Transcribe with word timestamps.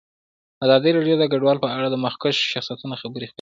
ازادي 0.65 0.89
راډیو 0.97 1.15
د 1.19 1.23
کډوال 1.31 1.57
په 1.61 1.69
اړه 1.77 1.87
د 1.89 1.95
مخکښو 2.05 2.47
شخصیتونو 2.53 2.95
خبرې 3.01 3.01
خپرې 3.01 3.13
کړي. 3.19 3.27